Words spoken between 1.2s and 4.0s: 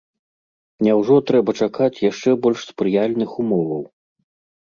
трэба чакаць яшчэ больш спрыяльных умоваў?